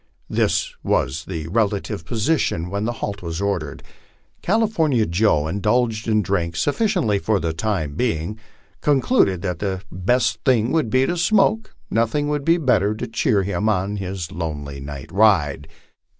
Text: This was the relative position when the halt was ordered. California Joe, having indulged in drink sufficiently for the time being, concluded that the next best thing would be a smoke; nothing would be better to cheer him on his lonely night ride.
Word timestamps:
This 0.31 0.73
was 0.81 1.25
the 1.25 1.47
relative 1.49 2.05
position 2.05 2.71
when 2.71 2.85
the 2.85 2.91
halt 3.05 3.21
was 3.21 3.39
ordered. 3.39 3.83
California 4.41 5.05
Joe, 5.05 5.41
having 5.45 5.57
indulged 5.57 6.07
in 6.07 6.23
drink 6.23 6.55
sufficiently 6.55 7.19
for 7.19 7.39
the 7.39 7.53
time 7.53 7.93
being, 7.93 8.39
concluded 8.81 9.43
that 9.43 9.59
the 9.59 9.83
next 9.91 9.91
best 9.91 10.39
thing 10.43 10.71
would 10.71 10.89
be 10.89 11.03
a 11.03 11.15
smoke; 11.17 11.75
nothing 11.91 12.29
would 12.29 12.43
be 12.43 12.57
better 12.57 12.95
to 12.95 13.05
cheer 13.05 13.43
him 13.43 13.69
on 13.69 13.97
his 13.97 14.31
lonely 14.31 14.79
night 14.79 15.11
ride. 15.11 15.67